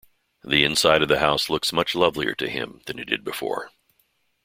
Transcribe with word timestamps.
The 0.43 0.63
inside 0.63 1.03
of 1.03 1.09
the 1.09 1.19
house 1.19 1.47
looks 1.47 1.71
much 1.71 1.93
lovelier 1.93 2.33
to 2.33 2.49
him 2.49 2.81
than 2.87 2.97
it 2.97 3.05
did 3.05 3.23
before. 3.23 3.69